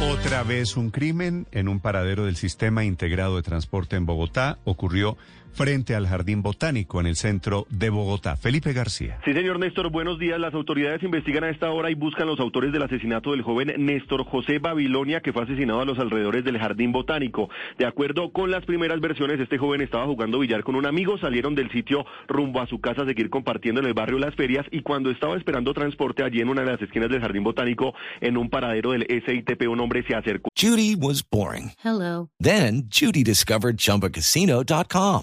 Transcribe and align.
Otra 0.00 0.44
vez 0.44 0.76
un 0.76 0.90
crimen 0.90 1.48
en 1.50 1.66
un 1.66 1.80
paradero 1.80 2.24
del 2.24 2.36
Sistema 2.36 2.84
Integrado 2.84 3.34
de 3.34 3.42
Transporte 3.42 3.96
en 3.96 4.06
Bogotá. 4.06 4.58
Ocurrió 4.62 5.16
frente 5.52 5.94
al 5.94 6.06
Jardín 6.06 6.42
Botánico 6.42 7.00
en 7.00 7.06
el 7.06 7.16
centro 7.16 7.66
de 7.70 7.90
Bogotá. 7.90 8.36
Felipe 8.36 8.72
García. 8.72 9.20
Sí, 9.24 9.32
señor 9.32 9.58
Néstor, 9.58 9.90
buenos 9.90 10.18
días. 10.18 10.38
Las 10.38 10.54
autoridades 10.54 11.02
investigan 11.02 11.44
a 11.44 11.50
esta 11.50 11.70
hora 11.70 11.90
y 11.90 11.94
buscan 11.94 12.26
los 12.26 12.40
autores 12.40 12.72
del 12.72 12.82
asesinato 12.82 13.32
del 13.32 13.42
joven 13.42 13.72
Néstor 13.78 14.24
José 14.24 14.58
Babilonia, 14.58 15.20
que 15.20 15.32
fue 15.32 15.42
asesinado 15.42 15.80
a 15.80 15.84
los 15.84 15.98
alrededores 15.98 16.44
del 16.44 16.58
Jardín 16.58 16.92
Botánico. 16.92 17.48
De 17.78 17.86
acuerdo 17.86 18.30
con 18.32 18.50
las 18.50 18.64
primeras 18.64 19.00
versiones, 19.00 19.40
este 19.40 19.58
joven 19.58 19.80
estaba 19.80 20.06
jugando 20.06 20.38
billar 20.38 20.62
con 20.62 20.74
un 20.74 20.86
amigo, 20.86 21.18
salieron 21.18 21.54
del 21.54 21.70
sitio 21.70 22.04
rumbo 22.26 22.60
a 22.60 22.66
su 22.66 22.80
casa 22.80 23.02
a 23.02 23.06
seguir 23.06 23.30
compartiendo 23.30 23.80
en 23.80 23.86
el 23.86 23.94
barrio 23.94 24.18
Las 24.18 24.34
Ferias 24.34 24.66
y 24.70 24.82
cuando 24.82 25.10
estaba 25.10 25.36
esperando 25.36 25.74
transporte 25.74 26.22
allí 26.22 26.40
en 26.40 26.48
una 26.48 26.62
de 26.62 26.72
las 26.72 26.82
esquinas 26.82 27.10
del 27.10 27.20
Jardín 27.20 27.44
Botánico, 27.44 27.94
en 28.20 28.36
un 28.36 28.48
paradero 28.50 28.92
del 28.92 29.06
SITP, 29.08 29.68
un 29.68 29.80
hombre 29.80 30.04
se 30.06 30.14
acercó. 30.14 30.48
Judy 30.56 30.94
was 30.94 31.22
boring. 31.22 31.72
Hello. 31.82 32.30
Then 32.40 32.88
Judy 32.90 33.22
discovered 33.22 33.76
chumbacasino.com. 33.78 35.22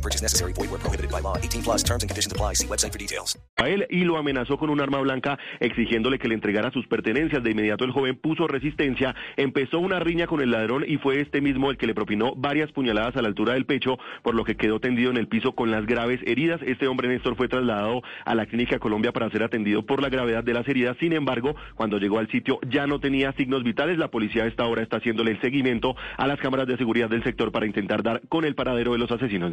No 0.00 0.02
purchase 0.02 0.22
necessary. 0.22 0.54
Void 0.54 0.70
where 0.70 0.80
prohibited 0.80 1.10
by 1.10 1.20
law. 1.20 1.36
18 1.36 1.62
plus 1.62 1.82
terms 1.82 2.02
and 2.02 2.08
conditions 2.08 2.32
apply. 2.32 2.54
See 2.54 2.66
website 2.66 2.92
for 2.92 2.98
details. 2.98 3.36
a 3.60 3.68
él 3.68 3.86
y 3.90 4.04
lo 4.04 4.16
amenazó 4.16 4.56
con 4.56 4.70
un 4.70 4.80
arma 4.80 4.98
blanca 5.00 5.38
exigiéndole 5.60 6.18
que 6.18 6.28
le 6.28 6.34
entregara 6.34 6.70
sus 6.70 6.86
pertenencias. 6.86 7.42
De 7.42 7.50
inmediato 7.50 7.84
el 7.84 7.92
joven 7.92 8.16
puso 8.16 8.46
resistencia, 8.46 9.14
empezó 9.36 9.78
una 9.78 10.00
riña 10.00 10.26
con 10.26 10.40
el 10.40 10.50
ladrón 10.50 10.84
y 10.86 10.96
fue 10.96 11.20
este 11.20 11.40
mismo 11.40 11.70
el 11.70 11.76
que 11.76 11.86
le 11.86 11.94
propinó 11.94 12.34
varias 12.34 12.72
puñaladas 12.72 13.16
a 13.16 13.22
la 13.22 13.28
altura 13.28 13.54
del 13.54 13.66
pecho, 13.66 13.98
por 14.22 14.34
lo 14.34 14.44
que 14.44 14.56
quedó 14.56 14.80
tendido 14.80 15.10
en 15.10 15.18
el 15.18 15.28
piso 15.28 15.52
con 15.52 15.70
las 15.70 15.84
graves 15.86 16.20
heridas. 16.24 16.60
Este 16.64 16.86
hombre 16.88 17.08
Néstor 17.08 17.36
fue 17.36 17.48
trasladado 17.48 18.02
a 18.24 18.34
la 18.34 18.46
clínica 18.46 18.78
Colombia 18.78 19.12
para 19.12 19.30
ser 19.30 19.42
atendido 19.42 19.84
por 19.84 20.00
la 20.00 20.08
gravedad 20.08 20.42
de 20.42 20.54
las 20.54 20.66
heridas. 20.66 20.96
Sin 20.98 21.12
embargo, 21.12 21.54
cuando 21.74 21.98
llegó 21.98 22.18
al 22.18 22.30
sitio 22.30 22.60
ya 22.66 22.86
no 22.86 22.98
tenía 22.98 23.32
signos 23.32 23.62
vitales. 23.62 23.98
La 23.98 24.08
policía 24.08 24.44
a 24.44 24.46
esta 24.46 24.66
hora 24.66 24.82
está 24.82 24.96
haciéndole 24.96 25.32
el 25.32 25.40
seguimiento 25.40 25.94
a 26.16 26.26
las 26.26 26.38
cámaras 26.40 26.66
de 26.66 26.78
seguridad 26.78 27.10
del 27.10 27.22
sector 27.24 27.52
para 27.52 27.66
intentar 27.66 28.02
dar 28.02 28.22
con 28.28 28.44
el 28.44 28.54
paradero 28.54 28.92
de 28.92 28.98
los 28.98 29.10
asesinos. 29.10 29.52